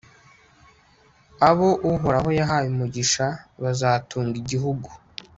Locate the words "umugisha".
2.73-3.25